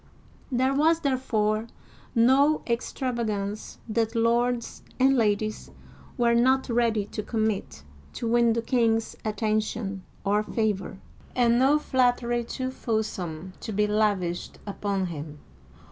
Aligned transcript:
There 0.51 0.73
was, 0.73 1.01
therefore, 1.01 1.67
no 2.15 2.63
extravagance 2.65 3.77
that 3.87 4.15
lords 4.15 4.81
and 4.99 5.15
ladies 5.15 5.69
were 6.17 6.33
not 6.33 6.67
ready 6.69 7.05
to 7.05 7.21
commit 7.21 7.83
to 8.13 8.27
win 8.27 8.53
the 8.53 8.63
king's 8.63 9.15
attention 9.23 10.03
or 10.23 10.41
favor, 10.41 10.97
and 11.35 11.59
no 11.59 11.77
flattery 11.77 12.43
too 12.43 12.71
fulsome 12.71 13.53
to 13.59 13.71
be 13.71 13.85
lavished 13.85 14.57
upon 14.65 15.05
him. 15.05 15.37